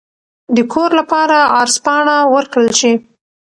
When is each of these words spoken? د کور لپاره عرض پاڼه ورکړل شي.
د 0.55 0.57
کور 0.73 0.89
لپاره 0.99 1.37
عرض 1.59 1.75
پاڼه 1.85 2.17
ورکړل 2.33 2.69
شي. 2.79 2.93